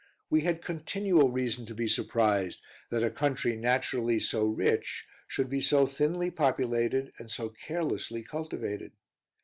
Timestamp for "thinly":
5.85-6.31